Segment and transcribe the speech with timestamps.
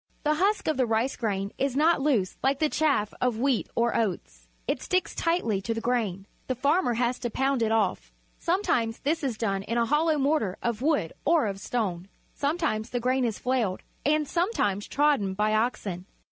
[0.23, 3.95] The husk of the rice grain is not loose like the chaff of wheat or
[3.95, 4.47] oats.
[4.67, 6.25] It sticks tightly to the grain.
[6.47, 8.11] The farmer has to pound it off.
[8.39, 12.07] Sometimes this is done in a hollow mortar of wood or of stone.
[12.33, 16.07] Some times the grain is flailed, and sometimes trodden by oxen.